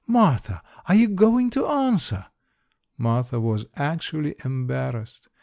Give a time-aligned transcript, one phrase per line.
[0.07, 2.25] Martha, are you going to answer?"
[2.97, 5.29] Martha was actually embarrassed.